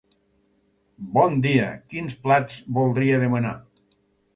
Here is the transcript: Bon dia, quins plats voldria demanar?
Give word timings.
Bon 1.19 1.37
dia, 1.47 1.69
quins 1.95 2.19
plats 2.27 2.59
voldria 2.79 3.25
demanar? 3.27 3.59